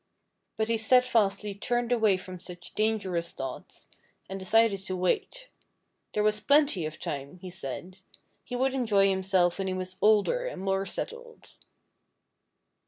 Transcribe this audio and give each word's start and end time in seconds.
But 0.57 0.67
he 0.67 0.77
steadfastly 0.77 1.53
turned 1.53 1.91
away 1.91 2.17
from 2.17 2.39
such 2.39 2.73
dangerous 2.73 3.33
thoughts, 3.33 3.87
and 4.27 4.39
decided 4.39 4.79
to 4.79 4.95
wait. 4.95 5.49
There 6.15 6.23
was 6.23 6.39
plenty 6.39 6.87
of 6.87 6.99
time, 6.99 7.35
he 7.37 7.51
said. 7.51 7.99
He 8.43 8.55
would 8.55 8.73
enjoy 8.73 9.09
himself 9.11 9.59
when 9.59 9.67
he 9.67 9.75
was 9.75 9.97
older 10.01 10.47
and 10.47 10.59
more 10.63 10.87
settled. 10.87 11.51